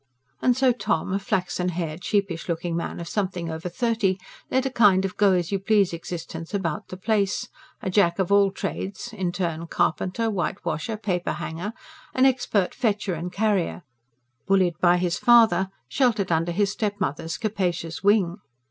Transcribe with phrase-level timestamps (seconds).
[0.41, 4.17] And so Tom, a flaxen haired, sheepish looking man of something over thirty,
[4.49, 7.49] led a kind of go as you please existence about the place,
[7.83, 11.71] a jack of all trades in turn carpenter, whitewasher, paper hanger
[12.15, 13.83] an expert fetcher and carrier,
[14.47, 18.37] bullied by his father, sheltered under his stepmother's capacious wing.